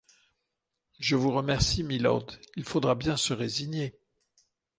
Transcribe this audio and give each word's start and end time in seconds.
Je 0.99 1.15
vous 1.15 1.29
remercie, 1.31 1.83
mylord, 1.83 2.25
il 2.55 2.63
faudra 2.63 2.95
bien 2.95 3.17
se 3.17 3.33
résigner. 3.35 3.93